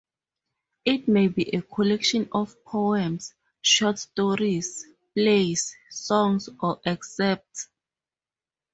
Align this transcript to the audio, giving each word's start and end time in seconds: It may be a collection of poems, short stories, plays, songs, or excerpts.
It 0.83 1.07
may 1.07 1.27
be 1.27 1.43
a 1.49 1.61
collection 1.61 2.27
of 2.31 2.55
poems, 2.65 3.35
short 3.61 3.99
stories, 3.99 4.83
plays, 5.13 5.75
songs, 5.91 6.49
or 6.59 6.81
excerpts. 6.83 7.69